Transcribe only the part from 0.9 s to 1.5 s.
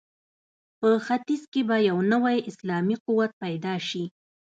ختیځ